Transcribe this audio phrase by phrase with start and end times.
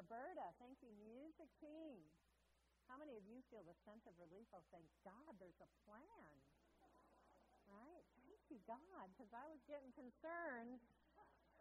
[0.00, 2.00] Roberta, thank you, Music Team.
[2.88, 6.32] How many of you feel the sense of relief Oh, thank God there's a plan?
[7.68, 8.00] Right?
[8.16, 10.80] Thank you, God, because I was getting concerned.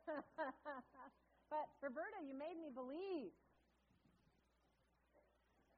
[1.51, 3.35] but Roberta, you made me believe.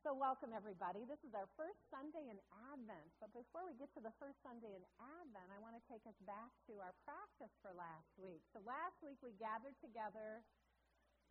[0.06, 1.02] So, welcome everybody.
[1.10, 2.38] This is our first Sunday in
[2.70, 3.10] Advent.
[3.18, 6.18] But before we get to the first Sunday in Advent, I want to take us
[6.30, 8.46] back to our practice for last week.
[8.54, 10.46] So, last week we gathered together.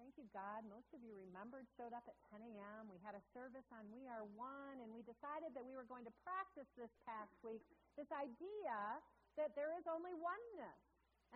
[0.00, 0.64] Thank you, God.
[0.64, 2.88] Most of you remembered, showed up at 10 a.m.
[2.88, 6.08] We had a service on We Are One, and we decided that we were going
[6.08, 7.60] to practice this past week
[8.00, 8.96] this idea
[9.36, 10.80] that there is only oneness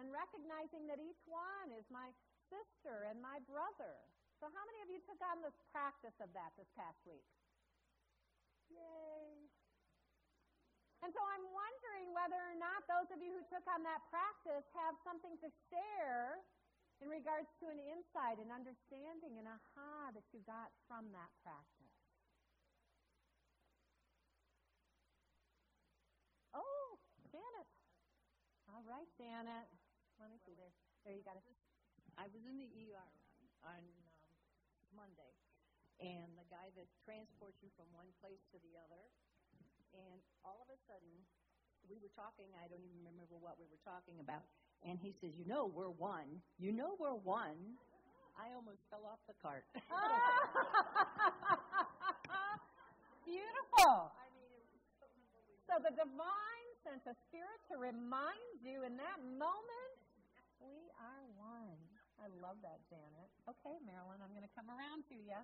[0.01, 2.09] and recognizing that each one is my
[2.49, 4.01] sister and my brother
[4.45, 7.25] so, how many of you took on the practice of that this past week?
[8.69, 9.49] Yay.
[11.01, 14.69] And so I'm wondering whether or not those of you who took on that practice
[14.77, 16.45] have something to share
[17.05, 21.93] in regards to an insight, an understanding, an aha that you got from that practice.
[26.57, 26.97] Oh,
[27.29, 27.69] Janet.
[28.73, 29.69] All right, Janet.
[30.17, 30.73] Let me see there.
[31.05, 31.45] There you got it.
[32.17, 33.11] I was in the ER
[33.69, 33.85] on
[34.97, 35.37] Monday.
[36.01, 39.05] And the guy that transports you from one place to the other.
[39.93, 41.13] And all of a sudden,
[41.85, 44.49] we were talking, I don't even remember what we were talking about.
[44.85, 46.45] And he says, You know, we're one.
[46.59, 47.81] You know, we're one.
[48.37, 49.65] I almost fell off the cart.
[53.25, 54.13] Beautiful.
[55.65, 59.97] so the divine sent a spirit to remind you in that moment,
[60.61, 61.81] we are one.
[62.21, 63.31] I love that, Janet.
[63.49, 65.41] Okay, Marilyn, I'm going to come around to you.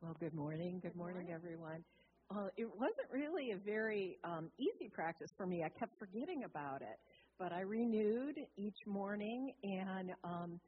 [0.00, 0.78] Well, good morning.
[0.78, 1.82] Good, good morning, morning, everyone.
[2.30, 5.62] Uh, it wasn't really a very um, easy practice for me.
[5.62, 6.98] I kept forgetting about it,
[7.38, 10.60] but I renewed each morning, and um,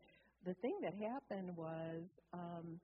[0.45, 2.79] the thing that happened was um,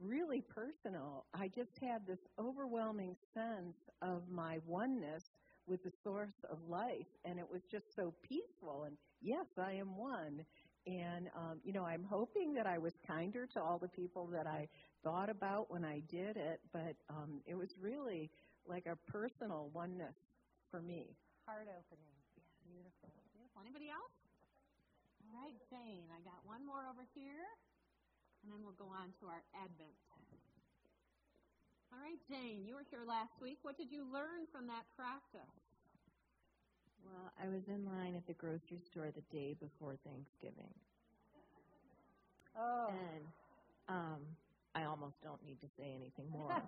[0.00, 1.26] really personal.
[1.34, 5.22] I just had this overwhelming sense of my oneness
[5.68, 8.84] with the source of life, and it was just so peaceful.
[8.86, 10.44] And yes, I am one.
[10.86, 14.46] And, um, you know, I'm hoping that I was kinder to all the people that
[14.46, 14.68] I
[15.02, 18.30] thought about when I did it, but um, it was really
[18.66, 20.16] like a personal oneness
[20.70, 21.16] for me.
[21.46, 22.16] Heart opening.
[22.36, 23.10] Yeah, beautiful.
[23.32, 23.62] Beautiful.
[23.62, 24.14] Anybody else?
[25.26, 27.46] All right, Jane, I got one more over here,
[28.42, 29.98] and then we'll go on to our Advent.
[31.92, 33.58] All right, Jane, you were here last week.
[33.62, 35.54] What did you learn from that practice?
[37.06, 40.74] Well, I was in line at the grocery store the day before Thanksgiving.
[42.58, 42.90] Oh.
[42.90, 43.24] And
[43.88, 44.20] um,
[44.76, 46.52] I almost don't need to say anything more.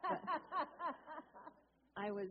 [1.97, 2.29] I was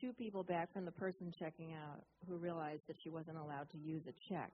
[0.00, 3.78] two people back from the person checking out who realized that she wasn't allowed to
[3.78, 4.50] use a check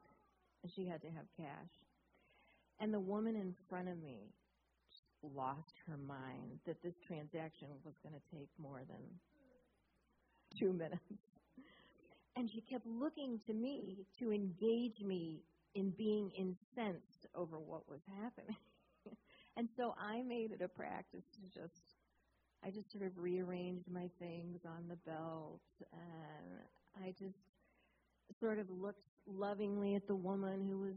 [0.63, 1.73] and she had to have cash.
[2.79, 4.35] And the woman in front of me
[5.23, 9.01] lost her mind that this transaction was going to take more than
[10.59, 11.01] two minutes.
[12.37, 15.41] And she kept looking to me to engage me
[15.75, 18.57] in being incensed over what was happening.
[19.57, 21.83] And so I made it a practice to just,
[22.65, 25.61] I just sort of rearranged my things on the belt
[25.93, 27.39] and I just
[28.39, 30.95] sort of looked lovingly at the woman who was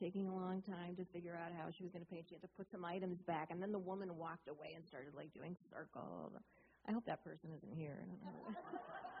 [0.00, 2.26] taking a long time to figure out how she was going to paint.
[2.28, 5.14] She had to put some items back, and then the woman walked away and started
[5.14, 6.32] like doing circles.
[6.88, 7.98] I hope that person isn't here.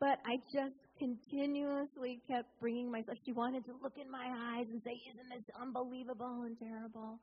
[0.00, 3.18] but I just continuously kept bringing myself.
[3.26, 7.18] She wanted to look in my eyes and say, "Isn't this unbelievable and terrible?"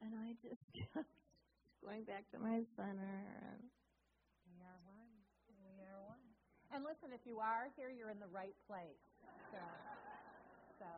[0.00, 1.08] And I just kept
[1.80, 3.16] going back to my center.
[4.44, 5.12] We are one.
[5.64, 6.24] We are one.
[6.72, 9.00] And listen, if you are here, you're in the right place.
[9.52, 9.60] So.
[10.78, 10.88] So,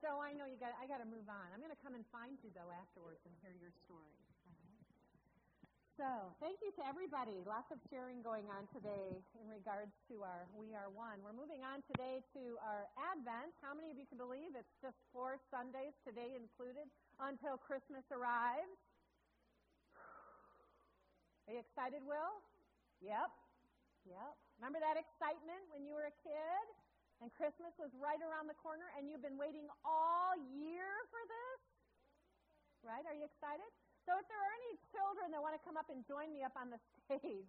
[0.00, 0.72] so I know you got.
[0.80, 1.46] I got to move on.
[1.52, 4.23] I'm going to come and find you though afterwards and hear your story.
[5.94, 7.38] So, thank you to everybody.
[7.46, 11.22] Lots of sharing going on today in regards to our We Are One.
[11.22, 13.54] We're moving on today to our Advent.
[13.62, 16.90] How many of you can believe it's just four Sundays today included
[17.22, 18.74] until Christmas arrives?
[21.46, 22.42] Are you excited, Will?
[22.98, 23.30] Yep.
[24.10, 24.34] Yep.
[24.58, 26.66] Remember that excitement when you were a kid?
[27.22, 31.60] and Christmas was right around the corner, and you've been waiting all year for this?
[32.82, 33.06] Right?
[33.06, 33.70] Are you excited?
[34.04, 36.52] So if there are any children that want to come up and join me up
[36.60, 37.48] on the stage,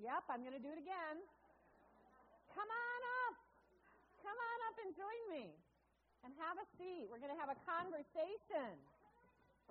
[0.00, 1.16] yep, I'm going to do it again.
[2.56, 3.36] Come on up.
[4.24, 5.46] Come on up and join me
[6.24, 7.08] and have a seat.
[7.12, 8.72] We're going to have a conversation.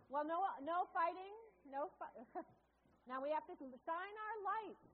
[0.09, 1.33] Well, no, no fighting.
[1.69, 1.89] No.
[1.97, 2.17] Fi-
[3.09, 4.85] now we have to shine our lights,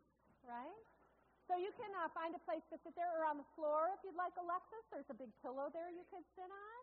[0.44, 0.80] right?
[1.48, 4.02] So you can uh, find a place to sit there or on the floor if
[4.02, 4.82] you'd like Alexis?
[4.90, 6.82] There's a big pillow there you could sit on,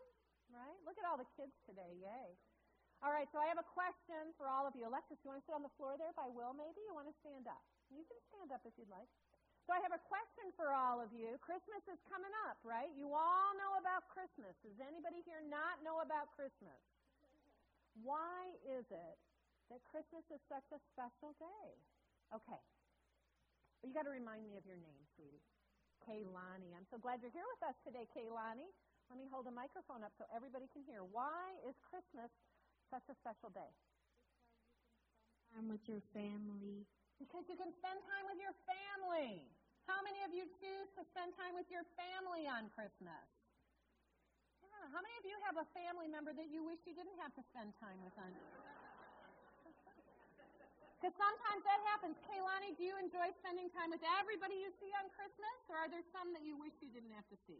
[0.55, 0.77] right?
[0.87, 1.99] Look at all the kids today.
[1.99, 2.29] Yay.
[3.03, 4.87] All right, so I have a question for all of you.
[4.87, 6.79] Alexis, you want to sit on the floor there by Will, maybe?
[6.87, 7.59] You want to stand up?
[7.91, 9.11] You can stand up if you'd like.
[9.67, 11.35] So I have a question for all of you.
[11.43, 12.87] Christmas is coming up, right?
[12.95, 14.55] You all know about Christmas.
[14.63, 16.79] Does anybody here not know about Christmas?
[17.99, 19.15] Why is it
[19.67, 21.67] that Christmas is such a special day?
[22.31, 22.61] Okay.
[23.83, 25.43] You got to remind me of your name, sweetie.
[26.07, 26.71] Kaylani.
[26.71, 28.67] I'm so glad you're here with us today, Kaylani.
[29.11, 31.03] Let me hold the microphone up so everybody can hear.
[31.03, 32.31] Why is Christmas
[32.89, 33.71] such a special day?
[35.53, 36.87] Time with your family.
[37.21, 39.45] Because you can spend time with your family.
[39.85, 43.27] How many of you choose to spend time with your family on Christmas?
[44.63, 44.85] Yeah.
[44.89, 47.43] How many of you have a family member that you wish you didn't have to
[47.53, 48.31] spend time with on?
[51.03, 52.15] Because sometimes that happens.
[52.31, 55.99] Kaylani, do you enjoy spending time with everybody you see on Christmas, or are there
[56.15, 57.59] some that you wish you didn't have to see?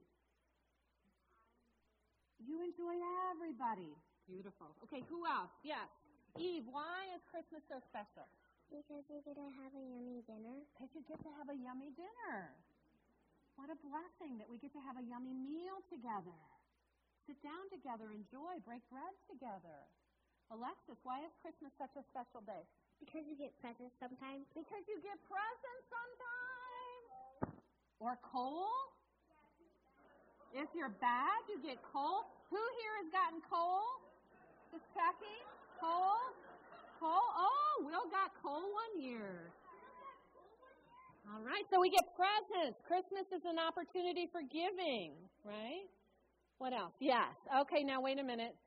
[2.40, 2.96] You enjoy
[3.36, 3.92] everybody.
[4.28, 4.72] Beautiful.
[4.88, 5.52] Okay, who else?
[5.64, 5.88] Yes.
[6.40, 8.26] Eve, why is Christmas so special?
[8.72, 10.58] Because we get to have a yummy dinner.
[10.74, 12.50] Because you get to have a yummy dinner.
[13.54, 16.40] What a blessing that we get to have a yummy meal together.
[17.30, 19.78] Sit down together, enjoy, break bread together.
[20.50, 22.66] Alexis, why is Christmas such a special day?
[23.00, 24.50] Because you get presents sometimes.
[24.58, 27.62] Because you get presents sometimes.
[28.02, 28.68] Or coal?
[30.52, 32.26] If you're bad, you get coal.
[32.50, 33.86] Who here has gotten coal?
[34.74, 35.46] Just checking.
[35.78, 36.18] Coal?
[36.98, 37.22] Coal?
[37.38, 39.54] Oh, Will got coal one year.
[41.30, 42.82] All right, so we get presents.
[42.82, 45.14] Christmas is an opportunity for giving,
[45.46, 45.86] right?
[46.58, 46.98] What else?
[46.98, 47.38] Yes.
[47.70, 48.58] Okay, now wait a minute.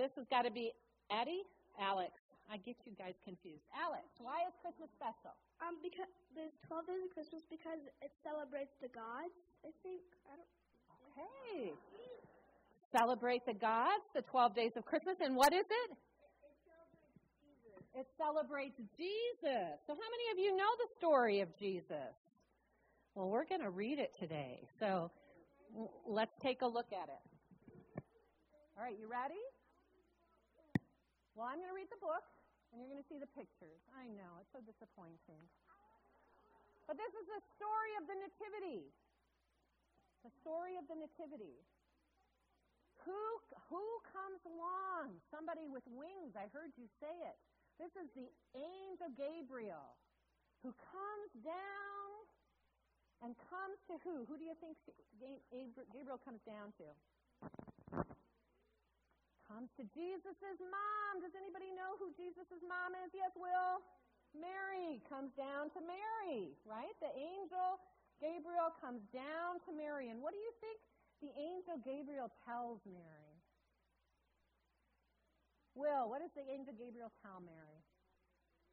[0.00, 0.72] This has got to be
[1.12, 1.44] Eddie?
[1.76, 2.16] Alex.
[2.48, 3.68] I get you guys confused.
[3.76, 5.36] Alex, why is Christmas special?
[5.60, 9.36] Um, because there's 12 days of Christmas because it celebrates the gods.
[9.60, 10.00] I think.
[10.24, 10.52] I don't.
[11.12, 11.76] Okay.
[12.96, 15.90] Celebrate the gods, the 12 days of Christmas, and what is it?
[17.92, 18.80] It celebrates Jesus.
[18.80, 19.76] It celebrates Jesus.
[19.84, 22.16] So, how many of you know the story of Jesus?
[23.14, 24.64] Well, we're going to read it today.
[24.80, 25.10] So,
[26.06, 27.22] let's take a look at it.
[28.78, 29.42] All right, you ready?
[31.36, 32.24] Well, I'm going to read the book,
[32.72, 33.82] and you're going to see the pictures.
[33.92, 35.42] I know, it's so disappointing.
[36.88, 38.88] But this is the story of the Nativity.
[40.24, 41.60] The story of the Nativity.
[43.06, 43.22] Who,
[43.70, 45.18] who comes along?
[45.30, 46.34] Somebody with wings.
[46.34, 47.36] I heard you say it.
[47.78, 48.26] This is the
[48.58, 49.94] angel Gabriel
[50.66, 52.10] who comes down
[53.22, 54.26] and comes to who?
[54.26, 54.78] Who do you think
[55.90, 56.86] Gabriel comes down to?
[59.46, 61.22] Comes to Jesus' mom.
[61.22, 63.10] Does anybody know who Jesus' mom is?
[63.14, 63.82] Yes, Will?
[64.36, 66.92] Mary comes down to Mary, right?
[67.00, 67.80] The angel
[68.20, 70.10] Gabriel comes down to Mary.
[70.12, 70.78] And what do you think
[71.20, 73.34] the angel Gabriel tells Mary?
[75.74, 77.82] Will, what does the angel Gabriel tell Mary?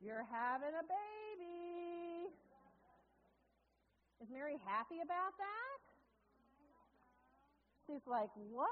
[0.02, 2.34] You're having a baby.
[4.22, 5.78] Is Mary happy about that?
[7.86, 8.70] She's like, What?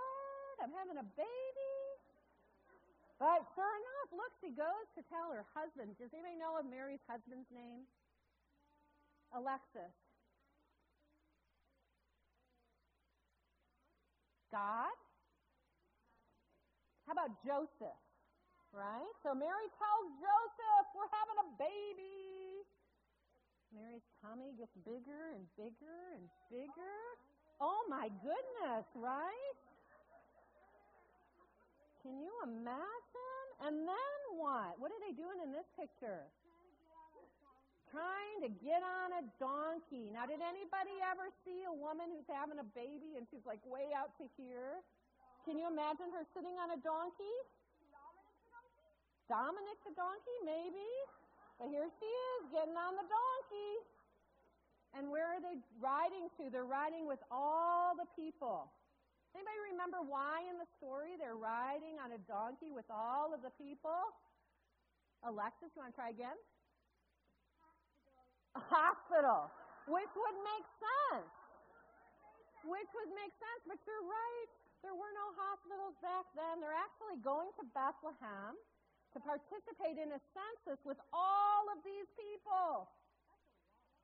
[0.61, 1.73] I'm having a baby?
[3.21, 5.95] But sure enough, look, she goes to tell her husband.
[5.95, 7.87] Does anybody know of Mary's husband's name?
[9.31, 10.02] Alexis.
[14.53, 14.93] God?
[17.09, 17.97] How about Joseph?
[18.69, 19.13] Right?
[19.25, 22.61] So Mary tells Joseph, We're having a baby.
[23.73, 26.97] Mary's tummy gets bigger and bigger and bigger.
[27.57, 29.57] Oh my goodness, right?
[32.05, 33.47] Can you imagine?
[33.65, 34.77] And then what?
[34.77, 36.29] What are they doing in this picture?
[37.93, 40.09] Trying to get on a donkey.
[40.09, 43.93] Now, did anybody ever see a woman who's having a baby and she's like way
[43.93, 44.81] out to here?
[45.45, 47.37] Can you imagine her sitting on a donkey?
[49.29, 50.89] Dominic the donkey, maybe.
[51.61, 53.71] But here she is, getting on the donkey.
[54.97, 56.49] And where are they riding to?
[56.49, 58.73] They're riding with all the people.
[59.37, 63.53] Anybody remember why in the story they're riding on a donkey with all of the
[63.57, 64.01] people?
[65.25, 66.37] Alexis, you want to try again?
[68.55, 69.49] Hospital.
[69.89, 71.33] Which would make sense.
[72.63, 74.49] Which would make sense, but you're right.
[74.83, 76.63] There were no hospitals back then.
[76.63, 78.55] They're actually going to Bethlehem
[79.13, 82.87] to participate in a census with all of these people.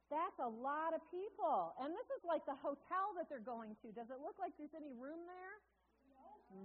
[0.09, 1.77] That's a lot of people.
[1.77, 3.93] And this is like the hotel that they're going to.
[3.93, 5.55] Does it look like there's any room there?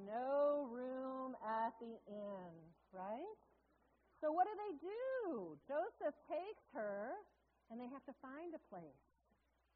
[0.09, 2.55] No room at the inn,
[2.91, 3.41] right?
[4.25, 5.61] So what do they do?
[5.69, 7.13] Joseph takes her,
[7.71, 9.05] and they have to find a place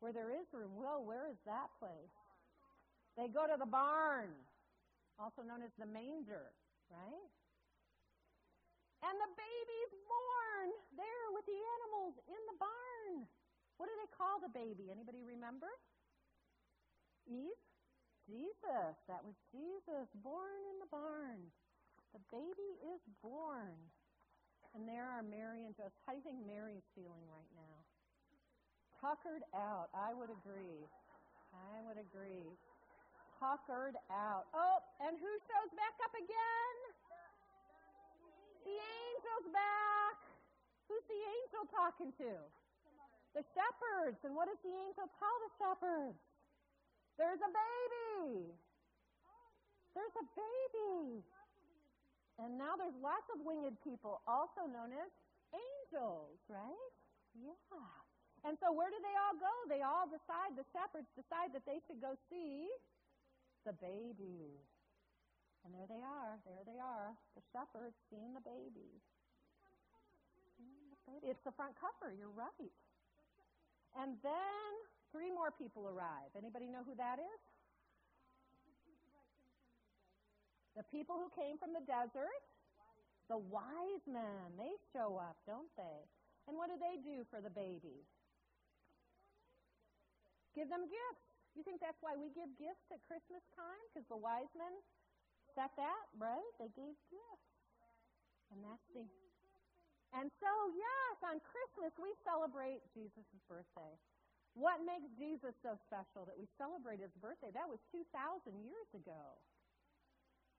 [0.01, 0.77] where there is room.
[0.79, 2.15] Well, where is that place?
[3.19, 4.31] They go to the barn,
[5.19, 6.55] also known as the manger,
[6.87, 7.29] right?
[9.03, 10.69] And the baby's born
[10.99, 13.27] there with the animals in the barn.
[13.79, 14.91] What do they call the baby?
[14.91, 15.71] Anybody remember?
[17.31, 17.59] Eve?
[18.27, 18.95] Jesus.
[19.07, 21.41] That was Jesus, born in the barn.
[22.11, 23.79] The baby is born.
[24.75, 25.95] And there are Mary and Joseph.
[26.05, 27.78] How do you think Mary's feeling right now?
[28.99, 29.89] Tuckered out.
[29.95, 30.83] I would agree.
[31.55, 32.51] I would agree.
[33.39, 34.51] Tuckered out.
[34.51, 36.77] Oh, and who shows back up again?
[38.67, 40.19] The angel's back.
[40.91, 42.33] Who's the angel talking to?
[43.39, 44.19] The shepherds.
[44.27, 46.19] And what does the angel tell the shepherds?
[47.15, 48.51] There's a baby.
[49.95, 51.23] There's a baby.
[52.43, 55.11] And now there's lots of winged people, also known as
[55.55, 56.93] angels, right?
[57.35, 58.08] Yeah.
[58.47, 59.55] And so where do they all go?
[59.67, 62.71] They all decide, the shepherds decide that they should go see
[63.67, 64.59] the baby.
[65.67, 66.39] And there they are.
[66.47, 67.13] There they are.
[67.35, 68.89] The shepherds seeing the baby.
[71.25, 72.15] It's the front cover.
[72.15, 72.73] You're right.
[73.97, 74.71] And then
[75.11, 76.31] three more people arrive.
[76.37, 77.41] Anybody know who that is?
[80.77, 82.45] The people who came from the desert,
[83.27, 86.01] the wise men, they show up, don't they?
[86.47, 88.07] And what do they do for the baby?
[90.59, 91.23] Give them gifts.
[91.55, 93.79] You think that's why we give gifts at Christmas time?
[93.95, 94.75] Because the wise men
[95.55, 96.51] set that, right?
[96.59, 97.51] They gave gifts.
[98.51, 99.07] And that's the.
[100.19, 103.95] And so, yes, on Christmas we celebrate Jesus' birthday.
[104.59, 107.55] What makes Jesus so special that we celebrate his birthday?
[107.55, 108.11] That was 2,000
[108.59, 109.39] years ago.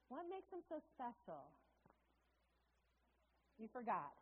[0.08, 1.44] What makes him so special?
[3.60, 4.16] You forgot.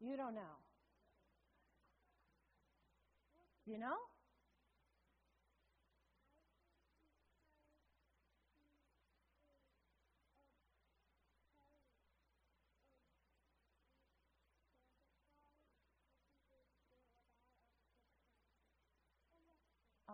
[0.00, 0.56] You don't know.
[3.68, 4.00] You know?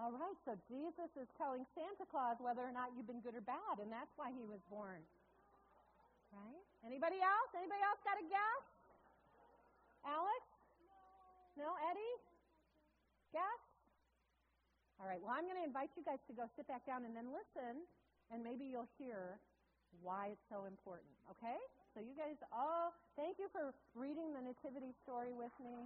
[0.00, 3.44] All right, so Jesus is telling Santa Claus whether or not you've been good or
[3.44, 4.96] bad, and that's why he was born.
[6.32, 6.64] Right?
[6.88, 7.52] Anybody else?
[7.52, 8.64] Anybody else got a guess?
[10.08, 10.42] Alex?
[11.60, 12.16] No, Eddie?
[13.36, 13.60] Guess?
[14.96, 17.12] All right, well, I'm going to invite you guys to go sit back down and
[17.12, 17.84] then listen,
[18.32, 19.36] and maybe you'll hear
[20.00, 21.60] why it's so important, okay?
[21.92, 25.76] So, you guys all, thank you for reading the Nativity story with me,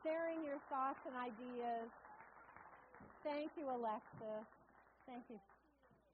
[0.00, 1.92] sharing your thoughts and ideas.
[3.22, 4.46] Thank you, Alexis.
[5.06, 5.38] Thank you.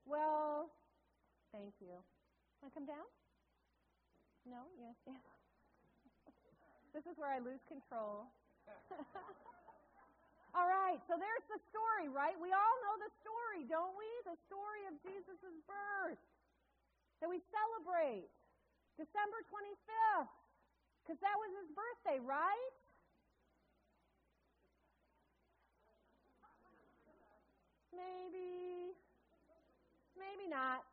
[0.04, 0.68] Well,
[1.56, 1.96] thank you.
[2.60, 3.08] Want to come down?
[4.44, 4.68] No?
[4.76, 5.24] Yes, yes.
[6.92, 8.28] this is where I lose control.
[10.56, 12.36] all right, so there's the story, right?
[12.36, 14.08] We all know the story, don't we?
[14.28, 16.20] The story of Jesus' birth
[17.24, 18.28] that we celebrate
[19.00, 20.28] December 25th,
[21.04, 22.72] because that was his birthday, right?
[27.98, 28.94] Maybe.
[30.14, 30.86] Maybe not.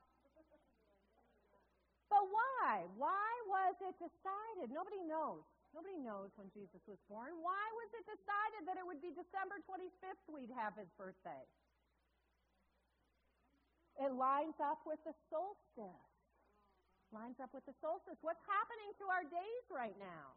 [2.09, 2.89] But why?
[2.97, 4.74] Why was it decided?
[4.74, 5.45] Nobody knows.
[5.75, 7.35] Nobody knows when Jesus was born.
[7.43, 11.43] Why was it decided that it would be December 25th we'd have his birthday?
[14.00, 16.12] It lines up with the solstice.
[17.12, 18.19] Lines up with the solstice.
[18.24, 20.35] What's happening to our days right now?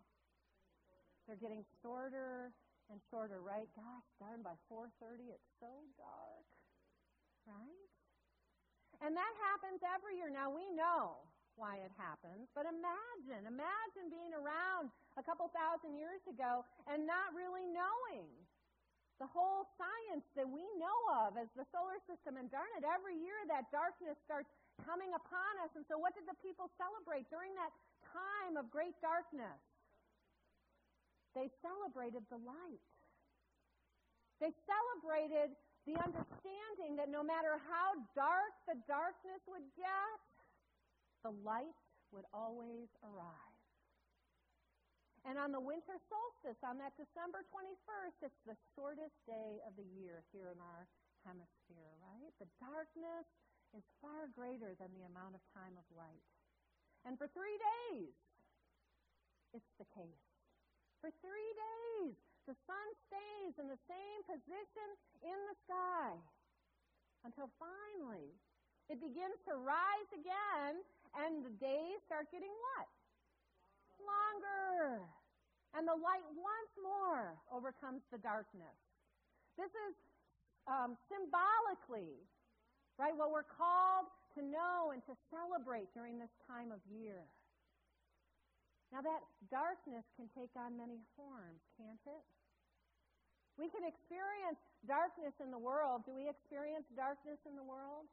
[1.26, 2.50] They're getting shorter
[2.90, 3.70] and shorter, right?
[3.78, 6.37] Gosh darn, by 4.30 it's so dark
[7.48, 7.88] right?
[9.00, 10.28] And that happens every year.
[10.28, 11.24] Now, we know
[11.56, 17.34] why it happens, but imagine, imagine being around a couple thousand years ago and not
[17.34, 18.30] really knowing
[19.18, 22.38] the whole science that we know of as the solar system.
[22.38, 24.50] And darn it, every year that darkness starts
[24.86, 25.74] coming upon us.
[25.74, 27.74] And so, what did the people celebrate during that
[28.14, 29.58] time of great darkness?
[31.34, 32.82] They celebrated the light.
[34.38, 36.37] They celebrated the understanding
[37.18, 40.18] no matter how dark the darkness would get,
[41.26, 41.74] the light
[42.14, 43.58] would always arrive.
[45.26, 49.82] And on the winter solstice, on that December 21st, it's the shortest day of the
[49.98, 50.86] year here in our
[51.26, 52.30] hemisphere, right?
[52.38, 53.26] The darkness
[53.74, 56.22] is far greater than the amount of time of light.
[57.02, 57.58] And for three
[57.90, 58.14] days,
[59.58, 60.22] it's the case.
[61.02, 61.50] For three
[61.98, 62.14] days,
[62.46, 64.88] the sun stays in the same position
[65.26, 66.14] in the sky
[67.24, 68.30] until finally
[68.88, 70.80] it begins to rise again
[71.16, 72.88] and the days start getting what?
[74.00, 75.02] Longer.
[75.76, 78.78] And the light once more overcomes the darkness.
[79.60, 79.94] This is
[80.64, 82.16] um, symbolically
[82.98, 83.14] right?
[83.14, 87.22] What we're called to know and to celebrate during this time of year.
[88.90, 92.24] Now, that darkness can take on many forms, can't it?
[93.58, 96.06] We can experience darkness in the world.
[96.06, 98.06] Do we experience darkness in the world?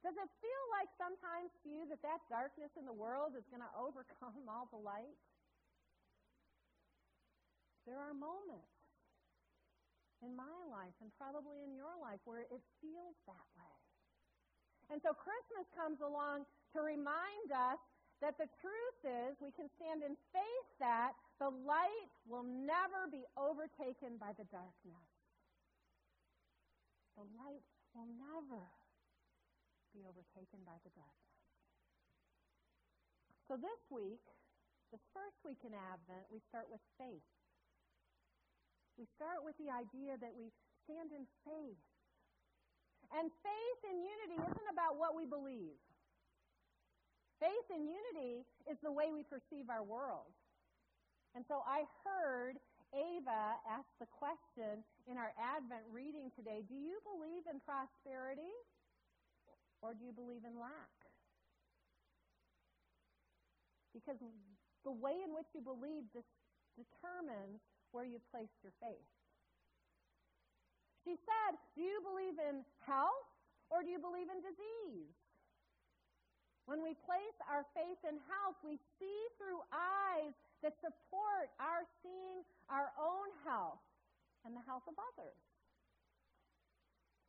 [0.00, 3.60] Does it feel like sometimes to you that that darkness in the world is going
[3.60, 5.12] to overcome all the light?
[7.84, 8.72] There are moments
[10.24, 13.76] in my life and probably in your life where it feels that way.
[14.88, 17.78] And so Christmas comes along to remind us
[18.24, 23.28] that the truth is we can stand in faith that the light will never be
[23.36, 25.10] overtaken by the darkness.
[27.16, 28.60] The light will never
[29.92, 31.36] be overtaken by the darkness.
[33.48, 34.24] So this week,
[34.92, 37.24] this first week in Advent, we start with faith.
[38.96, 40.48] We start with the idea that we
[40.84, 41.84] stand in faith.
[43.12, 45.78] And faith in unity isn't about what we believe.
[47.38, 50.32] Faith in unity is the way we perceive our world.
[51.36, 52.56] And so I heard
[52.96, 58.56] Ava ask the question in our Advent reading today Do you believe in prosperity?
[59.84, 60.96] Or do you believe in lack?
[63.92, 64.16] Because
[64.80, 66.08] the way in which you believe
[66.72, 67.60] determines
[67.92, 69.12] where you place your faith.
[71.04, 73.28] She said, Do you believe in health
[73.68, 75.12] or do you believe in disease?
[76.66, 80.34] When we place our faith in health, we see through eyes
[80.66, 83.78] that support our seeing our own health
[84.42, 85.38] and the health of others.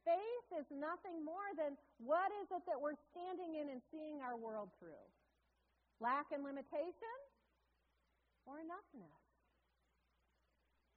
[0.02, 4.34] Faith is nothing more than what is it that we're standing in and seeing our
[4.34, 5.06] world through?
[6.02, 7.18] Lack and limitation
[8.50, 9.22] or enoughness?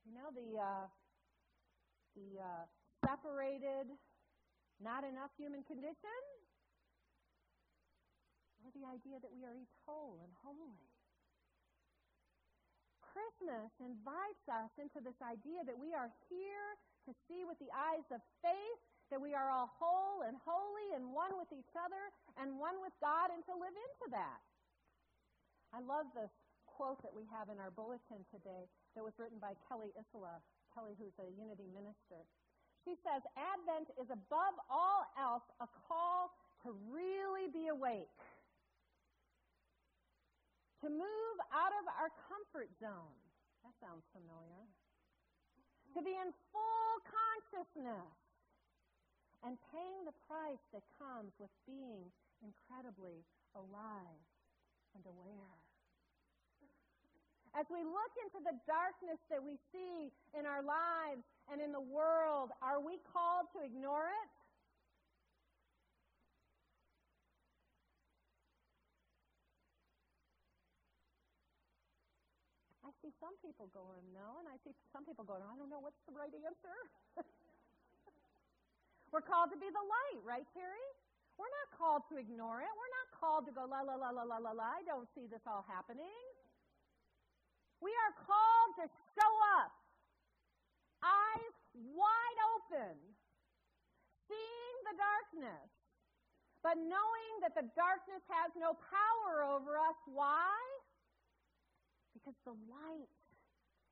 [0.08, 0.86] You know, the, uh,
[2.16, 2.64] the uh,
[3.04, 3.90] separated,
[4.80, 6.20] not enough human condition,
[8.64, 10.84] or the idea that we are each whole and holy.
[13.10, 16.68] Christmas invites us into this idea that we are here
[17.08, 21.10] to see with the eyes of faith that we are all whole and holy and
[21.10, 24.38] one with each other and one with God and to live into that.
[25.74, 26.30] I love this
[26.70, 30.38] quote that we have in our bulletin today that was written by Kelly Isola,
[30.70, 32.22] Kelly who's a unity minister.
[32.86, 36.32] She says, Advent is above all else a call
[36.64, 38.08] to really be awake,
[40.80, 43.20] to move out of our comfort zone.
[43.64, 44.64] That sounds familiar.
[45.96, 48.14] To be in full consciousness
[49.44, 52.08] and paying the price that comes with being
[52.40, 53.20] incredibly
[53.52, 54.24] alive
[54.96, 55.56] and aware.
[57.58, 61.82] As we look into the darkness that we see in our lives and in the
[61.82, 64.30] world, are we called to ignore it?
[72.86, 75.80] I see some people going, no, and I see some people going, I don't know
[75.80, 76.76] what's the right answer.
[79.12, 80.86] We're called to be the light, right, Terry?
[81.40, 82.68] We're not called to ignore it.
[82.76, 85.24] We're not called to go, la, la, la, la, la, la, la, I don't see
[85.24, 86.20] this all happening.
[87.80, 88.86] We are called to
[89.16, 89.72] show up,
[91.00, 92.92] eyes wide open,
[94.28, 95.68] seeing the darkness,
[96.60, 99.96] but knowing that the darkness has no power over us.
[100.12, 100.52] Why?
[102.14, 103.10] Because the light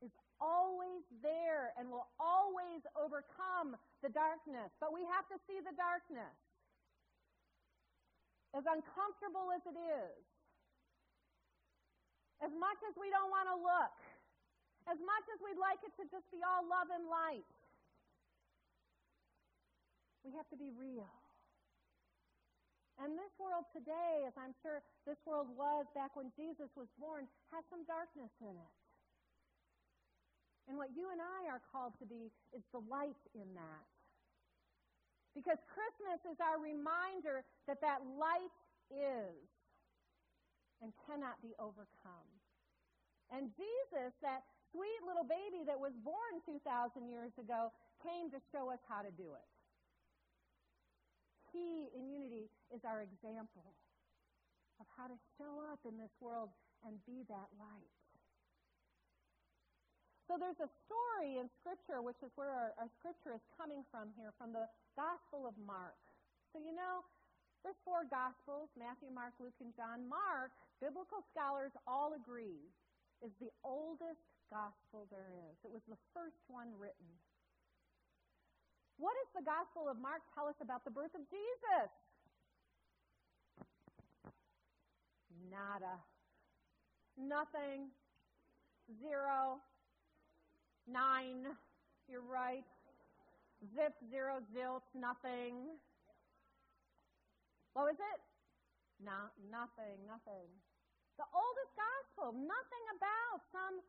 [0.03, 4.71] is always there and will always overcome the darkness.
[4.79, 6.35] But we have to see the darkness.
[8.57, 10.23] As uncomfortable as it is,
[12.41, 13.97] as much as we don't want to look,
[14.89, 17.45] as much as we'd like it to just be all love and light,
[20.25, 21.13] we have to be real.
[22.99, 27.31] And this world today, as I'm sure this world was back when Jesus was born,
[27.55, 28.75] has some darkness in it.
[30.67, 33.87] And what you and I are called to be is the light in that.
[35.33, 38.57] Because Christmas is our reminder that that light
[38.91, 39.47] is
[40.83, 42.29] and cannot be overcome.
[43.31, 44.43] And Jesus, that
[44.75, 47.71] sweet little baby that was born 2,000 years ago,
[48.03, 49.49] came to show us how to do it.
[51.53, 53.75] He, in unity, is our example
[54.79, 56.51] of how to show up in this world
[56.87, 57.95] and be that light.
[60.29, 64.13] So there's a story in Scripture, which is where our, our Scripture is coming from
[64.13, 65.97] here, from the Gospel of Mark.
[66.53, 67.01] So you know,
[67.65, 70.05] there's four Gospels Matthew, Mark, Luke, and John.
[70.05, 70.53] Mark,
[70.85, 72.61] biblical scholars all agree,
[73.25, 74.21] is the oldest
[74.53, 75.57] Gospel there is.
[75.65, 77.09] It was the first one written.
[78.99, 81.91] What does the Gospel of Mark tell us about the birth of Jesus?
[85.47, 86.03] Nada.
[87.15, 87.95] Nothing.
[88.99, 89.63] Zero.
[90.91, 91.47] Nine.
[92.11, 92.67] You're right.
[93.75, 95.79] Zip, zero, zilt, nothing.
[97.75, 98.21] What was it?
[99.03, 100.47] No, nothing, nothing.
[101.19, 103.83] The oldest gospel, nothing about some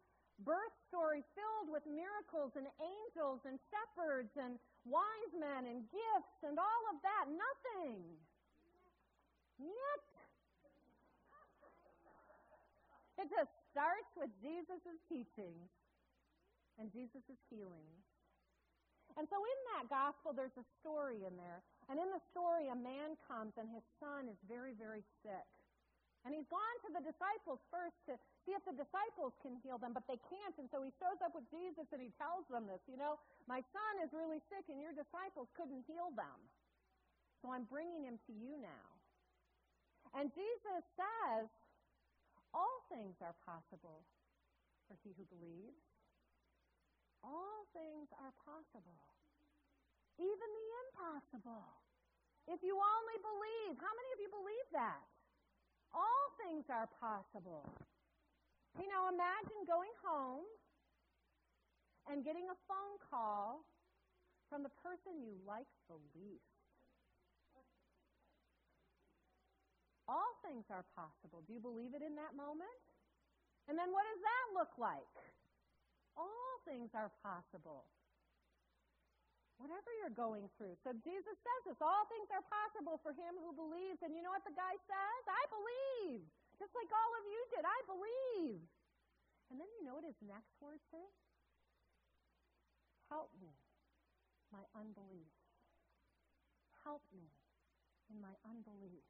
[0.45, 4.55] birth story filled with miracles and angels and shepherds and
[4.87, 7.27] wise men and gifts and all of that.
[7.27, 7.99] Nothing.
[9.59, 10.01] Yet.
[13.19, 15.67] It just starts with Jesus' teachings
[16.79, 17.91] and Jesus' healing.
[19.19, 21.59] And so in that gospel, there's a story in there.
[21.91, 25.58] And in the story, a man comes and his son is very, very sick.
[26.27, 29.95] And he's gone to the disciples first to see if the disciples can heal them,
[29.95, 30.55] but they can't.
[30.59, 33.15] And so he shows up with Jesus and he tells them this, you know,
[33.47, 36.39] my son is really sick and your disciples couldn't heal them.
[37.39, 38.87] So I'm bringing him to you now.
[40.11, 41.47] And Jesus says,
[42.51, 44.03] all things are possible
[44.89, 45.79] for he who believes.
[47.23, 49.03] All things are possible,
[50.15, 51.67] even the impossible.
[52.47, 55.03] If you only believe, how many of you believe that?
[55.93, 57.65] All things are possible.
[58.77, 60.45] You know, imagine going home
[62.07, 63.65] and getting a phone call
[64.49, 66.45] from the person you like the least.
[70.09, 71.45] All things are possible.
[71.45, 72.81] Do you believe it in that moment?
[73.69, 75.05] And then what does that look like?
[76.19, 77.87] all things are possible.
[79.59, 80.79] Whatever you're going through.
[80.87, 83.99] So Jesus says this all things are possible for him who believes.
[84.01, 85.21] And you know what the guy says?
[85.27, 86.23] I believe.
[86.55, 87.63] Just like all of you did.
[87.67, 88.63] I believe.
[89.51, 91.13] And then you know what his next words is?
[93.09, 93.49] Help me,
[94.53, 95.33] my unbelief.
[96.85, 97.25] Help me
[98.13, 99.03] in my unbelief.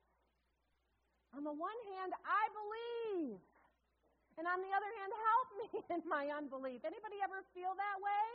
[1.35, 3.43] On the one hand, I believe.
[4.39, 5.67] And on the other hand, help me
[5.99, 6.87] in my unbelief.
[6.87, 8.25] Anybody ever feel that way?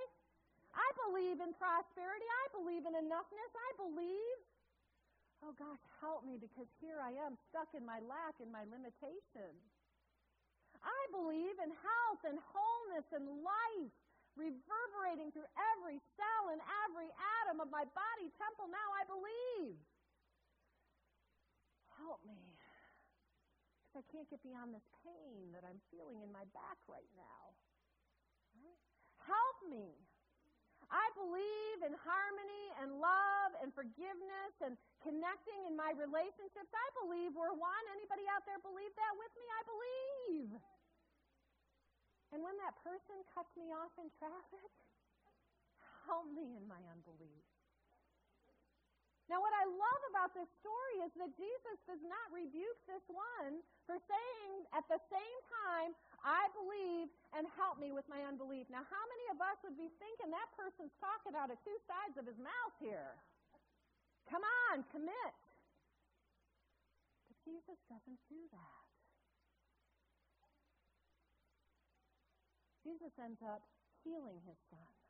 [0.74, 2.26] I believe in prosperity.
[2.26, 3.52] I believe in enoughness.
[3.54, 4.38] I believe.
[5.44, 9.60] Oh gosh, help me because here I am stuck in my lack and my limitations.
[10.80, 13.94] I believe in health and wholeness and life
[14.34, 17.08] reverberating through every cell and every
[17.44, 18.66] atom of my body temple.
[18.68, 19.78] Now I believe.
[22.02, 22.40] Help me.
[23.84, 27.54] Because I can't get beyond this pain that I'm feeling in my back right now.
[28.58, 28.80] Right?
[29.24, 29.94] Help me.
[30.90, 36.70] I believe in harmony and love and forgiveness and connecting in my relationships.
[36.72, 37.84] I believe we're one.
[37.94, 39.46] Anybody out there believe that with me?
[39.46, 40.50] I believe.
[42.34, 44.70] And when that person cuts me off in traffic,
[46.10, 47.53] help me in my unbelief.
[49.24, 53.64] Now, what I love about this story is that Jesus does not rebuke this one
[53.88, 58.68] for saying at the same time, I believe and help me with my unbelief.
[58.68, 62.20] Now, how many of us would be thinking that person's talking out of two sides
[62.20, 63.16] of his mouth here?
[64.28, 65.34] Come on, commit.
[67.24, 68.84] But Jesus doesn't do that.
[72.84, 73.64] Jesus ends up
[74.04, 75.03] healing his son.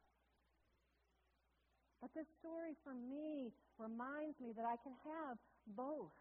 [2.05, 3.49] But this story for me
[3.81, 5.41] reminds me that I can have
[5.73, 6.13] both.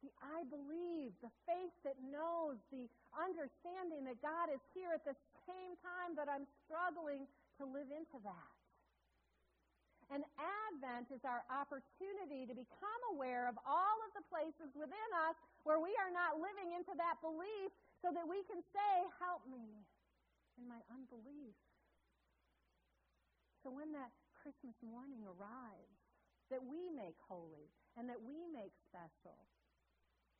[0.00, 5.12] The I believe, the faith that knows, the understanding that God is here at the
[5.44, 7.28] same time that I'm struggling
[7.60, 8.52] to live into that.
[10.08, 15.36] And Advent is our opportunity to become aware of all of the places within us
[15.68, 17.68] where we are not living into that belief
[18.00, 19.76] so that we can say, Help me
[20.56, 21.52] in my unbelief.
[23.60, 24.08] So when that
[24.44, 25.96] Christmas morning arrives,
[26.52, 29.40] that we make holy and that we make special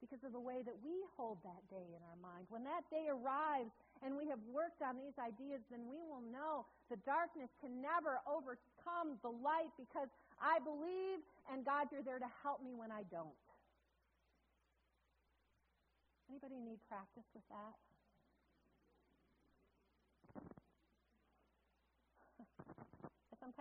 [0.05, 2.45] because of the way that we hold that day in our mind.
[2.53, 3.73] When that day arrives
[4.05, 8.21] and we have worked on these ideas, then we will know the darkness can never
[8.29, 13.09] overcome the light because I believe and God, you're there to help me when I
[13.09, 13.40] don't.
[16.29, 17.73] Anybody need practice with that?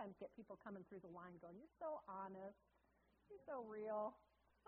[0.04, 2.60] Sometimes get people coming through the line going, You're so honest.
[3.32, 4.12] You're so real.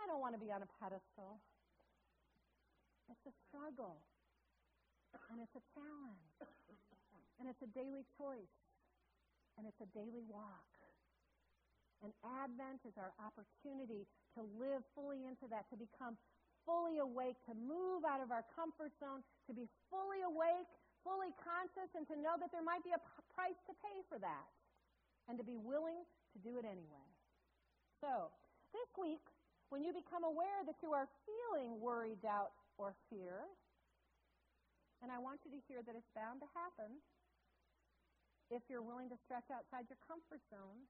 [0.01, 1.45] I don't want to be on a pedestal.
[3.13, 4.01] It's a struggle.
[5.29, 6.33] And it's a challenge.
[7.37, 8.57] And it's a daily choice.
[9.61, 10.73] And it's a daily walk.
[12.01, 16.17] And Advent is our opportunity to live fully into that, to become
[16.65, 20.69] fully awake, to move out of our comfort zone, to be fully awake,
[21.05, 23.01] fully conscious, and to know that there might be a
[23.37, 24.49] price to pay for that
[25.29, 27.09] and to be willing to do it anyway.
[28.01, 28.31] So,
[28.71, 29.23] this week,
[29.71, 33.49] when you become aware that you are feeling worry, doubt, or fear,
[35.03, 37.03] and I want you to hear that it's bound to happen
[38.49, 40.87] if you're willing to stretch outside your comfort zone.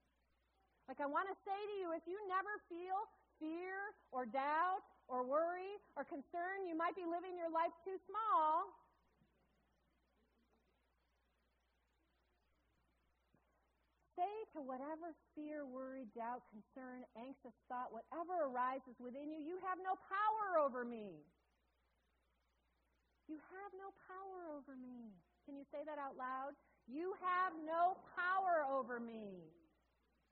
[0.87, 2.99] Like I want to say to you, if you never feel
[3.43, 8.71] fear or doubt or worry or concern, you might be living your life too small.
[14.17, 19.77] Say to whatever fear, worry, doubt, concern, anxious thought, whatever arises within you, you have
[19.85, 21.21] no power over me.
[23.29, 25.13] You have no power over me.
[25.45, 26.57] Can you say that out loud?
[26.89, 29.53] You have no power over me.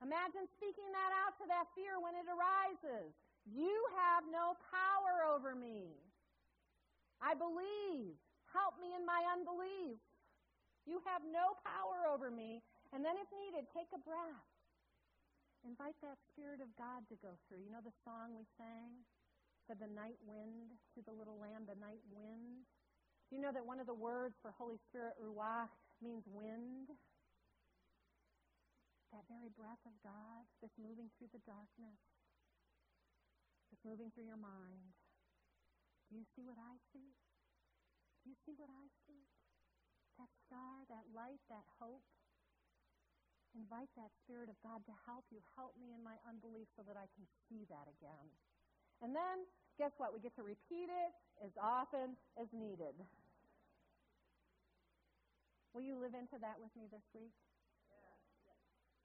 [0.01, 3.13] Imagine speaking that out to that fear when it arises.
[3.45, 5.93] You have no power over me.
[7.21, 8.17] I believe.
[8.49, 9.99] Help me in my unbelief.
[10.87, 12.63] You have no power over me.
[12.95, 14.47] And then, if needed, take a breath.
[15.67, 17.59] Invite that Spirit of God to go through.
[17.59, 19.03] You know the song we sang?
[19.67, 22.63] Said the night wind to the little lamb, the night wind.
[23.27, 26.87] Do you know that one of the words for Holy Spirit, ruach, means wind?
[29.11, 31.99] That very breath of God that's moving through the darkness,
[33.67, 34.95] that's moving through your mind.
[36.07, 37.11] Do you see what I see?
[38.23, 39.27] Do you see what I see?
[40.15, 42.07] That star, that light, that hope.
[43.55, 45.39] Invite that Spirit of God to help you.
[45.55, 48.27] Help me in my unbelief so that I can see that again.
[48.99, 49.47] And then,
[49.79, 50.11] guess what?
[50.11, 52.99] We get to repeat it as often as needed.
[55.71, 57.31] Will you live into that with me this week?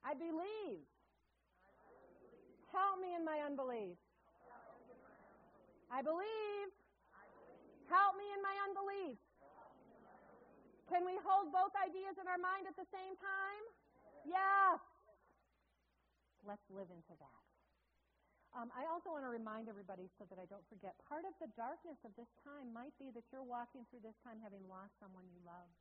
[0.03, 0.83] I believe.
[2.75, 3.99] Help me in my unbelief.
[5.91, 6.69] I believe.
[7.91, 9.19] Help me in my unbelief.
[10.87, 13.65] Can we hold both ideas in our mind at the same time?
[14.31, 14.79] Yes.
[16.47, 17.43] Let's live into that.
[18.51, 21.51] Um, I also want to remind everybody so that I don't forget part of the
[21.55, 25.27] darkness of this time might be that you're walking through this time having lost someone
[25.31, 25.79] you loved.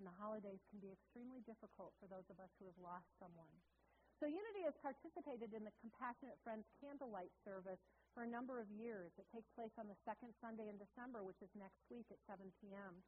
[0.00, 3.52] And the holidays can be extremely difficult for those of us who have lost someone.
[4.20, 7.80] So Unity has participated in the Compassionate Friends candlelight service
[8.16, 9.12] for a number of years.
[9.20, 12.40] It takes place on the second Sunday in December, which is next week at 7
[12.64, 13.04] p.m.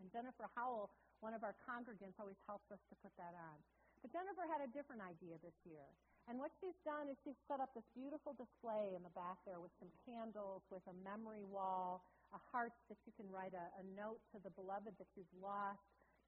[0.00, 0.88] And Jennifer Howell,
[1.20, 3.60] one of our congregants, always helps us to put that on.
[4.02, 5.86] But Jennifer had a different idea this year.
[6.28, 9.58] And what she's done is she's set up this beautiful display in the back there
[9.58, 12.04] with some candles, with a memory wall,
[12.36, 15.80] a heart that you can write a, a note to the beloved that you've lost,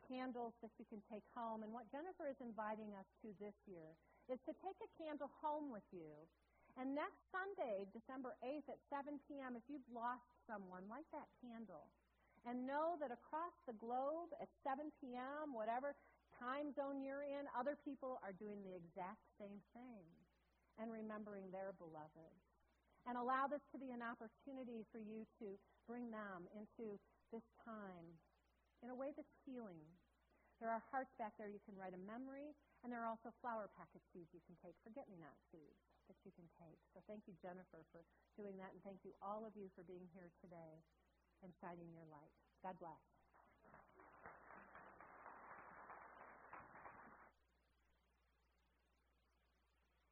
[0.09, 1.61] candles that you can take home.
[1.61, 3.93] And what Jennifer is inviting us to this year
[4.33, 6.17] is to take a candle home with you.
[6.81, 11.93] And next Sunday, December 8th at 7 p.m., if you've lost someone, light that candle.
[12.49, 15.93] And know that across the globe at 7 p.m., whatever,
[16.41, 20.09] time zone you're in, other people are doing the exact same thing
[20.81, 22.33] and remembering their beloved.
[23.05, 26.97] And allow this to be an opportunity for you to bring them into
[27.29, 28.17] this time
[28.81, 29.85] in a way that's healing.
[30.61, 32.53] There are hearts back there you can write a memory,
[32.85, 36.21] and there are also flower packet seeds you can take, forget me not seeds that
[36.25, 36.81] you can take.
[36.93, 38.05] So thank you, Jennifer, for
[38.37, 40.85] doing that, and thank you, all of you, for being here today
[41.41, 42.37] and shining your light.
[42.61, 43.10] God bless.